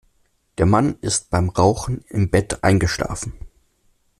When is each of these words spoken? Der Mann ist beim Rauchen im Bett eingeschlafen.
Der 0.57 0.65
Mann 0.65 0.97
ist 1.01 1.29
beim 1.29 1.49
Rauchen 1.49 2.03
im 2.09 2.31
Bett 2.31 2.63
eingeschlafen. 2.63 3.33